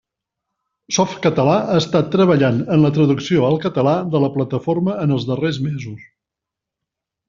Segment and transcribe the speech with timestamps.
[0.95, 5.65] Softcatalà ha estat treballat en la traducció al català de la plataforma en els darrers
[5.71, 6.13] mesos.